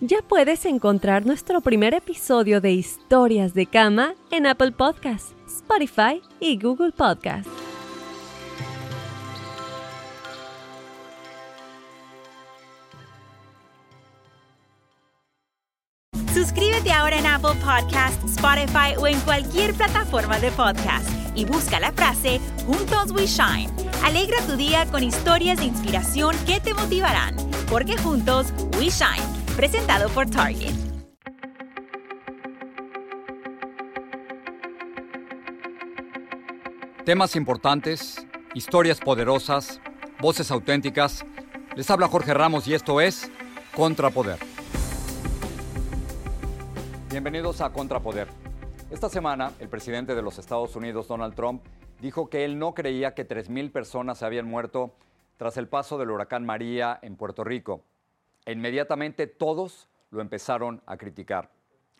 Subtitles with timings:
[0.00, 6.58] Ya puedes encontrar nuestro primer episodio de Historias de Cama en Apple Podcasts, Spotify y
[6.58, 7.50] Google Podcasts.
[16.34, 21.90] Suscríbete ahora en Apple Podcasts, Spotify o en cualquier plataforma de podcast y busca la
[21.92, 23.70] frase Juntos We Shine.
[24.04, 27.34] Alegra tu día con historias de inspiración que te motivarán,
[27.70, 29.25] porque juntos We Shine
[29.56, 30.74] presentado por Target.
[37.06, 39.80] Temas importantes, historias poderosas,
[40.20, 41.24] voces auténticas.
[41.74, 43.30] Les habla Jorge Ramos y esto es
[43.74, 44.38] Contrapoder.
[47.10, 48.28] Bienvenidos a Contrapoder.
[48.90, 51.62] Esta semana, el presidente de los Estados Unidos, Donald Trump,
[52.02, 54.92] dijo que él no creía que 3.000 personas se habían muerto
[55.38, 57.82] tras el paso del huracán María en Puerto Rico.
[58.46, 61.50] E inmediatamente todos lo empezaron a criticar.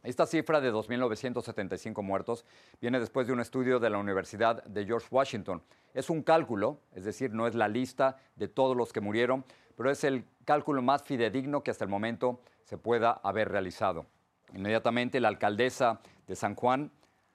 [0.02, 2.44] Esta cifra de 2.975 muertos
[2.80, 5.61] viene después de un estudio de la Universidad de George Washington.
[5.92, 9.44] Es un cálculo, es decir, no es la lista de todos los que murieron,
[9.77, 14.06] pero es el cálculo más fidedigno que hasta el momento se pueda haber realizado.
[14.55, 16.92] Inmediatamente la alcaldesa de San Juan,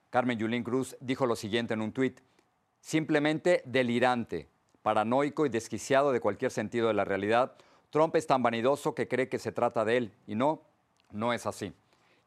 [0.09, 2.21] Carmen Yulín Cruz, dijo lo siguiente en un tuit,
[2.79, 4.47] simplemente delirante,
[4.81, 7.53] paranoico y desquiciado de cualquier sentido de la realidad,
[7.91, 10.63] Trump es tan vanidoso que cree que se trata de él y no,
[11.11, 11.73] no es así.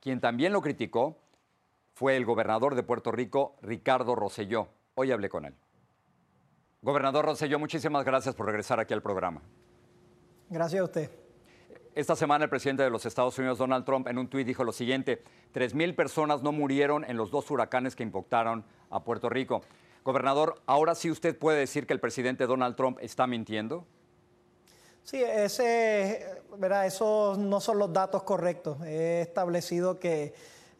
[0.00, 1.18] Quien también lo criticó
[1.94, 4.68] fue el gobernador de Puerto Rico, Ricardo Rosselló.
[4.94, 5.54] Hoy hablé con él.
[6.82, 9.40] Gobernador Rosselló, muchísimas gracias por regresar aquí al programa.
[10.50, 11.10] Gracias a usted.
[11.94, 14.72] Esta semana el presidente de los Estados Unidos, Donald Trump, en un tuit dijo lo
[14.72, 15.22] siguiente,
[15.54, 19.62] 3.000 personas no murieron en los dos huracanes que impactaron a Puerto Rico.
[20.02, 23.86] Gobernador, ahora sí usted puede decir que el presidente Donald Trump está mintiendo.
[25.04, 26.86] Sí, ese, ¿verdad?
[26.86, 28.78] esos no son los datos correctos.
[28.86, 30.32] He establecido que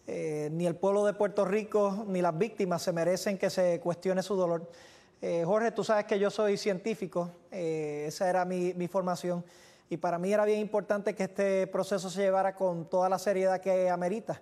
[0.06, 4.22] eh, ni el pueblo de Puerto Rico ni las víctimas se merecen que se cuestione
[4.22, 4.70] su dolor.
[5.20, 9.44] Eh, Jorge, tú sabes que yo soy científico, eh, esa era mi, mi, formación,
[9.90, 13.60] y para mí era bien importante que este proceso se llevara con toda la seriedad
[13.60, 14.40] que amerita.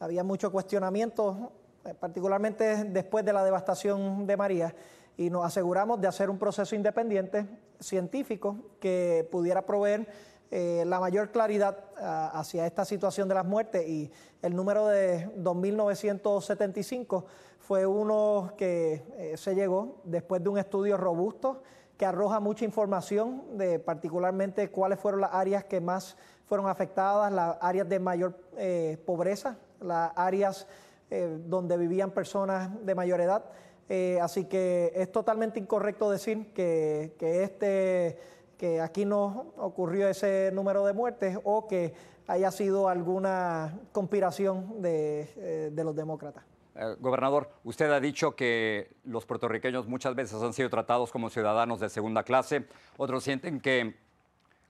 [0.00, 1.52] Había mucho cuestionamiento,
[2.00, 4.74] particularmente después de la devastación de María
[5.20, 7.46] y nos aseguramos de hacer un proceso independiente,
[7.78, 10.08] científico, que pudiera proveer
[10.50, 14.10] eh, la mayor claridad ah, hacia esta situación de las muertes y
[14.40, 17.24] el número de 2.975
[17.58, 21.64] fue uno que eh, se llegó después de un estudio robusto
[21.98, 26.16] que arroja mucha información de particularmente cuáles fueron las áreas que más
[26.46, 30.66] fueron afectadas, las áreas de mayor eh, pobreza, las áreas
[31.10, 33.44] donde vivían personas de mayor edad.
[33.92, 38.16] Eh, así que es totalmente incorrecto decir que, este,
[38.56, 41.92] que aquí no ocurrió ese número de muertes o que
[42.28, 46.44] haya sido alguna conspiración de, eh, los demócratas.
[46.76, 51.80] Eh, gobernador, usted ha dicho que los puertorriqueños muchas veces han sido tratados como ciudadanos
[51.80, 52.66] de segunda clase.
[52.96, 53.96] Otros sienten que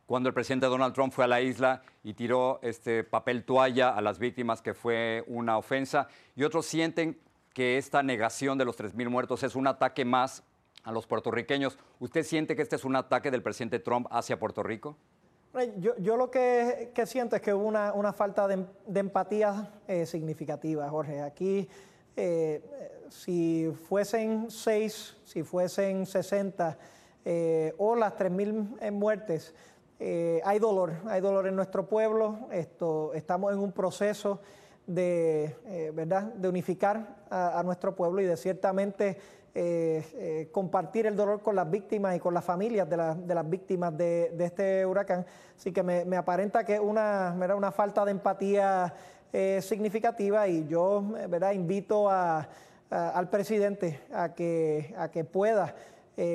[0.07, 4.01] cuando el presidente Donald Trump fue a la isla y tiró este papel toalla a
[4.01, 6.09] las víctimas que fue una ofensa.
[6.35, 7.21] Y otros sienten
[7.53, 10.43] que esta negación de los 3.000 muertos es un ataque más
[10.85, 11.79] a los puertorriqueños.
[11.99, 14.97] ¿Usted siente que este es un ataque del presidente Trump hacia Puerto Rico?
[15.79, 21.21] Yo, lo que, siento es que hubo una, falta de, empatía eh, significativa, Jorge.
[21.23, 21.69] Aquí,
[22.17, 22.63] eh,
[23.09, 26.79] si fuesen seis, si fuesen 60
[27.25, 29.55] eh, o las 3.000 muertes,
[30.45, 32.49] hay dolor, hay dolor en nuestro pueblo.
[32.53, 34.41] Esto, estamos en un proceso
[34.91, 36.23] de, eh, ¿verdad?
[36.35, 39.17] de unificar a, nuestro pueblo y de ciertamente
[39.55, 43.97] eh, eh, compartir el dolor con las víctimas y con las familias de, las víctimas
[43.97, 45.25] de, este huracán.
[45.57, 48.93] Así que me, aparenta que una, una falta de empatía
[49.61, 51.53] significativa y yo ¿verdad?
[51.53, 55.73] invito al presidente a que, a que pueda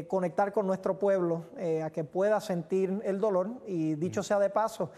[0.07, 1.43] conectar con nuestro pueblo,
[1.83, 4.91] a que pueda sentir el dolor y dicho sea de paso,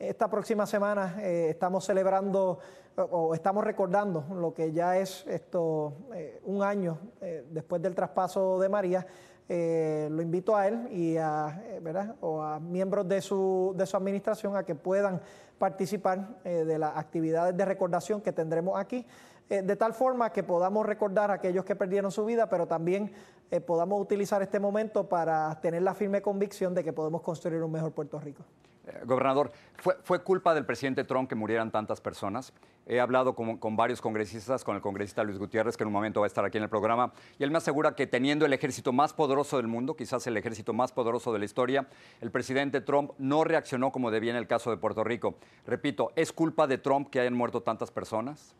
[0.00, 2.58] esta próxima semana estamos celebrando
[2.96, 8.58] o estamos recordando lo que ya es esto eh, un año eh, después del traspaso
[8.58, 9.06] de María.
[9.48, 12.14] Eh, lo invito a él y a, ¿verdad?
[12.20, 15.20] o a miembros de su, de su administración a que puedan
[15.58, 19.04] participar de las actividades de recordación que tendremos aquí,
[19.46, 23.12] de tal forma que podamos recordar a aquellos que perdieron su vida, pero también
[23.66, 27.92] podamos utilizar este momento para tener la firme convicción de que podemos construir un mejor
[27.92, 28.42] Puerto Rico.
[28.90, 29.52] Eh, gobernador,
[30.02, 32.52] ¿fue, culpa del presidente Trump que murieran tantas personas?
[32.86, 36.26] He hablado con, varios congresistas, con el congresista Luis Gutiérrez, que en un momento va
[36.26, 39.12] a estar aquí en el programa, y él me asegura que teniendo el ejército más
[39.12, 41.86] poderoso del mundo, quizás el ejército más poderoso de la historia,
[42.20, 45.34] el presidente Trump no reaccionó como debía en el caso de Puerto Rico.
[45.66, 48.54] Repito, ¿es culpa de Trump que hayan muerto tantas personas?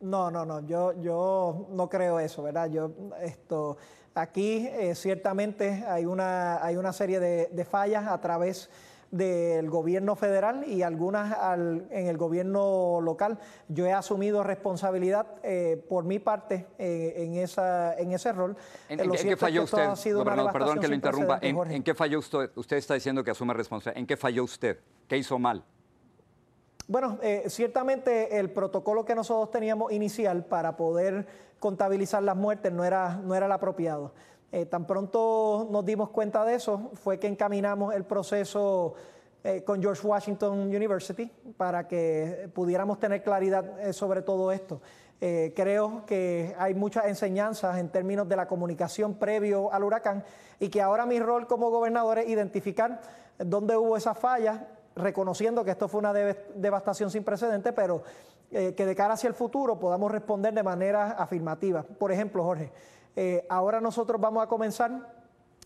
[0.00, 2.70] No, no, no, yo, yo no creo eso, ¿verdad?
[2.70, 2.90] Yo,
[3.22, 3.76] esto,
[4.14, 8.70] aquí eh, ciertamente hay una, hay una serie de fallas a través
[9.10, 11.36] del gobierno federal y algunas
[11.90, 13.38] en el gobierno local.
[13.68, 18.56] Yo he asumido responsabilidad eh, por mi parte eh, en, esa, en ese rol.
[18.88, 20.52] ¿En, eh, qué falló usted, gobernador?
[20.52, 21.38] Perdón que lo interrumpa.
[21.42, 22.50] ¿En, qué falló usted?
[22.54, 24.00] Usted está diciendo que asume responsabilidad.
[24.00, 24.78] ¿En qué falló usted?
[25.08, 25.64] ¿Qué hizo mal?
[26.86, 31.26] Bueno, ciertamente el protocolo que nosotros teníamos inicial para poder
[31.60, 34.12] contabilizar las muertes no era, no era el apropiado.
[34.52, 38.94] Eh, tan pronto nos dimos cuenta de eso, fue que encaminamos el proceso
[39.44, 44.80] eh, con George Washington University para que pudiéramos tener claridad eh, sobre todo esto.
[45.20, 50.24] creo que hay muchas enseñanzas en términos de la comunicación previo al huracán
[50.58, 53.02] y que ahora mi rol como gobernador es identificar
[53.38, 54.62] dónde hubo esas fallas,
[54.96, 58.02] reconociendo que esto fue una devastación sin precedentes, pero
[58.50, 61.82] que de cara hacia el futuro podamos responder de manera afirmativa.
[61.82, 62.72] Por ejemplo, Jorge,
[63.16, 64.90] eh, ahora nosotros vamos a comenzar,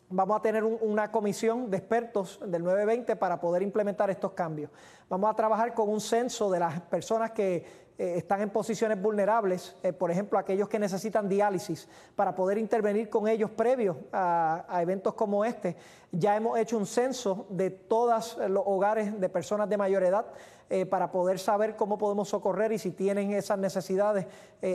[0.08, 4.70] vamos a tener una comisión de expertos del 920 para poder implementar estos cambios.
[5.08, 9.76] Vamos a trabajar con un censo de las personas que eh, están en posiciones vulnerables,
[9.85, 15.14] eh, por ejemplo, aquellos que necesitan diálisis, para poder intervenir con ellos previos a, eventos
[15.14, 15.76] como este.
[16.11, 20.26] Ya hemos hecho un censo de todos los hogares de personas de mayor edad
[20.70, 24.26] eh, para poder saber cómo podemos socorrer y si tienen esas necesidades,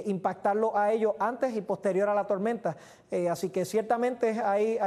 [0.06, 2.78] impactarlo a ellos antes y posterior a la tormenta.
[3.30, 4.78] así que ciertamente hay,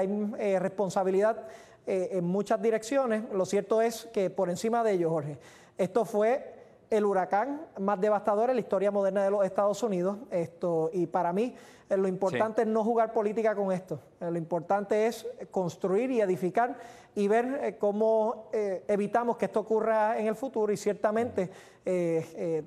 [0.58, 1.48] responsabilidad
[1.86, 3.24] en muchas direcciones.
[3.32, 5.38] Lo cierto es que por encima de ello, Jorge,
[5.76, 6.51] esto fue
[6.92, 10.18] el huracán más devastador en la historia moderna de los Estados Unidos.
[10.30, 11.54] Esto, y para mí,
[11.88, 13.98] eh, lo importante es no jugar política con esto.
[14.20, 16.76] Eh, lo importante es construir y edificar
[17.14, 21.50] y ver eh, cómo evitamos que esto ocurra en el futuro y ciertamente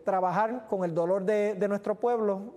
[0.04, 2.56] trabajar con el dolor de, nuestro pueblo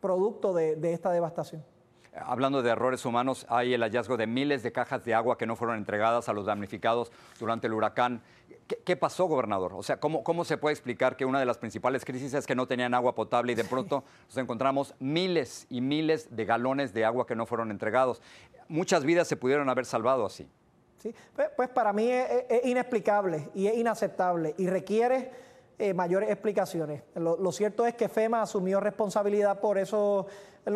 [0.00, 1.75] producto de esta devastación.
[2.24, 5.56] Hablando de errores humanos, hay el hallazgo de miles de cajas de agua que no
[5.56, 8.22] fueron entregadas a los damnificados durante el huracán.
[8.84, 9.74] ¿Qué, pasó, gobernador?
[9.74, 12.54] O sea, ¿cómo, ¿cómo, se puede explicar que una de las principales crisis es que
[12.54, 17.04] no tenían agua potable y de pronto nos encontramos miles y miles de galones de
[17.04, 18.20] agua que no fueron entregados?
[18.68, 20.48] Muchas vidas se pudieron haber salvado así.
[20.98, 25.30] Sí, pues, pues para mí es, inexplicable y es inaceptable y requiere
[25.78, 27.02] eh, mayores explicaciones.
[27.16, 30.26] Lo, cierto es que FEMA asumió responsabilidad por eso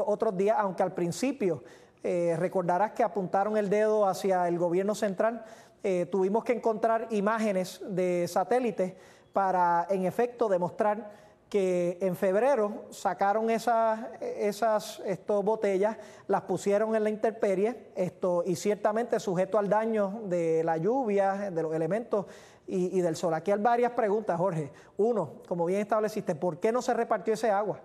[0.04, 1.64] otros días, aunque al principio
[2.04, 5.42] eh, recordarás que apuntaron el dedo hacia el gobierno central.
[5.82, 8.92] Eh, tuvimos que encontrar imágenes de satélites
[9.32, 11.10] para, en efecto, demostrar
[11.48, 15.02] que en febrero sacaron esas, esas
[15.42, 15.96] botellas,
[16.28, 21.62] las pusieron en la intemperie esto, y ciertamente sujeto al daño de la lluvia, de
[21.62, 22.26] los elementos
[22.70, 23.34] y, del sol.
[23.34, 24.70] Aquí hay varias preguntas, Jorge.
[24.96, 27.80] Uno, como bien estableciste, ¿por qué no se repartió ese agua?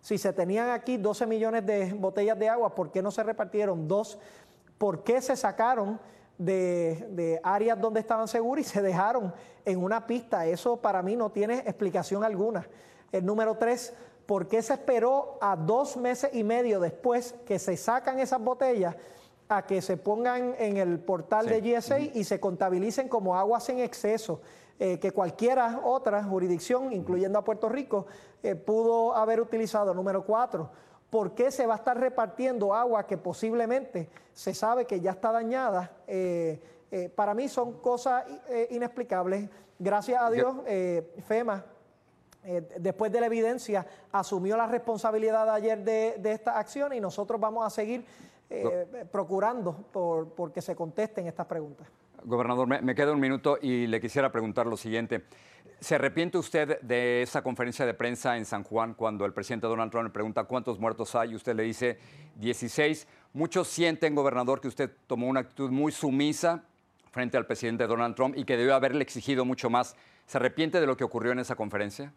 [0.00, 3.86] Si se tenían aquí 12 millones de botellas de agua, ¿por qué no se repartieron?
[3.86, 4.18] Dos,
[4.78, 6.00] ¿por qué se sacaron
[6.38, 9.32] de, áreas donde estaban seguras y se dejaron
[9.64, 10.46] en una pista?
[10.46, 12.66] Eso para mí no tiene explicación alguna.
[13.12, 13.92] El número tres,
[14.26, 18.96] ¿por qué se esperó a dos meses y medio después que se sacan esas botellas?
[19.56, 23.80] A que se pongan en el portal de GSA y se contabilicen como aguas en
[23.80, 24.40] exceso,
[24.78, 28.06] eh, que cualquiera otra jurisdicción, incluyendo a Puerto Rico,
[28.42, 29.92] eh, pudo haber utilizado.
[29.92, 30.70] Número cuatro,
[31.10, 35.30] ¿por qué se va a estar repartiendo agua que posiblemente se sabe que ya está
[35.30, 35.98] dañada?
[36.06, 36.58] Eh,
[37.14, 38.24] para mí son cosas
[38.70, 39.48] inexplicables.
[39.78, 40.56] Gracias a Dios,
[41.26, 41.64] FEMA
[42.78, 47.64] después de la evidencia, asumió la responsabilidad ayer de, de esta acción y nosotros vamos
[47.64, 48.04] a seguir
[48.52, 51.88] eh, procurando por, que se contesten estas preguntas.
[52.24, 55.24] Gobernador, me, queda un minuto y le quisiera preguntar lo siguiente.
[55.80, 59.90] ¿Se arrepiente usted de esa conferencia de prensa en San Juan cuando el presidente Donald
[59.90, 61.98] Trump le pregunta cuántos muertos hay y usted le dice
[62.36, 63.08] 16?
[63.32, 66.62] Muchos sienten, gobernador, que usted tomó una actitud muy sumisa
[67.10, 69.96] frente al presidente Donald Trump y que debió haberle exigido mucho más.
[70.26, 72.12] ¿Se arrepiente de lo que ocurrió en esa conferencia?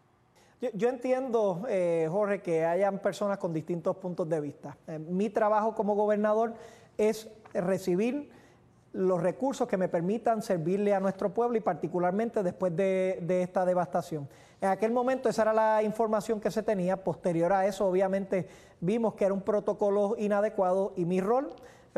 [0.60, 4.76] Yo, entiendo, eh, Jorge, que hayan personas con distintos puntos de vista.
[4.86, 6.54] Eh, mi trabajo como gobernador
[6.96, 8.30] es recibir
[8.96, 14.26] los recursos que me permitan servirle a nuestro pueblo y particularmente después de, esta devastación.
[14.62, 18.48] En aquel momento esa era la información que se tenía, posterior a eso obviamente
[18.80, 21.50] vimos que era un protocolo inadecuado y mi rol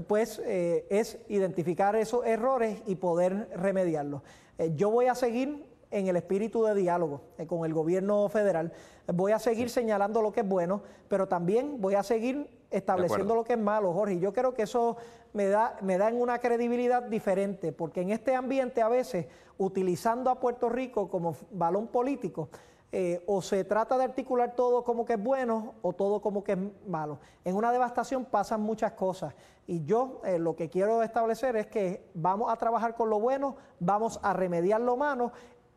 [0.09, 4.23] pues eh, es identificar esos errores y poder remediarlos.
[4.59, 8.73] Eh, yo voy a seguir en el espíritu de diálogo eh, con el gobierno federal.
[9.13, 13.45] Voy a seguir señalando lo que es bueno, pero también voy a seguir estableciendo lo
[13.45, 14.19] que es malo, Jorge.
[14.19, 14.97] Yo creo que eso
[15.33, 19.27] me da, me da en una credibilidad diferente, porque en este ambiente a veces,
[19.57, 22.51] utilizando a Puerto Rico como balón político,
[22.91, 26.53] eh, o se trata de articular todo como que es bueno o todo como que
[26.53, 27.19] es malo.
[27.45, 29.35] En una devastación pasan muchas cosas
[29.67, 33.57] y yo eh, lo que quiero establecer es que vamos a trabajar con lo bueno,
[33.79, 35.33] vamos a remediar lo malo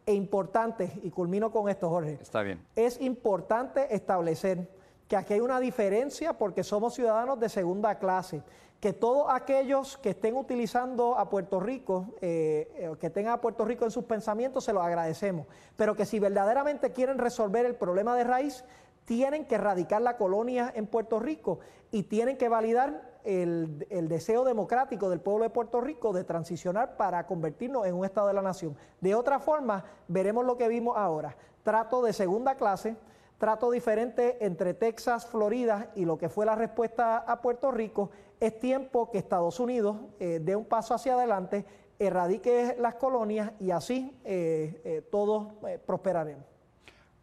[0.06, 2.18] e importante, y culmino con esto, Jorge.
[2.22, 2.66] Está bien.
[2.76, 4.68] Es importante establecer
[5.08, 8.44] que aquí hay una diferencia porque somos ciudadanos de segunda clase,
[8.80, 13.86] que todos aquellos que estén utilizando a Puerto Rico, eh, que tengan a Puerto Rico
[13.86, 18.24] en sus pensamientos, se los agradecemos, pero que si verdaderamente quieren resolver el problema de
[18.24, 18.64] raíz,
[19.06, 21.60] tienen que erradicar la colonia en Puerto Rico
[21.92, 27.26] y tienen que validar el, deseo democrático del pueblo de Puerto Rico de transicionar para
[27.28, 28.76] convertirnos en un Estado de la Nación.
[29.00, 31.36] De otra forma, veremos lo que vimos ahora.
[31.64, 32.96] Trato de segunda clase,
[33.38, 38.12] trato diferente entre Texas, Florida y lo que fue la respuesta a Puerto Rico.
[38.40, 41.66] Es tiempo que Estados Unidos eh, dé un paso hacia adelante,
[42.00, 45.54] erradique las colonias y así eh, eh, todos
[45.86, 46.46] prosperaremos.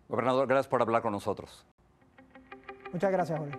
[0.09, 1.67] Gobernador, gracias por hablar con nosotros.
[2.93, 3.59] Muchas gracias, Jorge.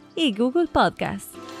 [0.15, 1.60] y Google Podcast.